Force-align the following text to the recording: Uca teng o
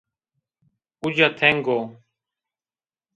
Uca 1.05 1.27
teng 1.37 1.59
o 1.77 1.77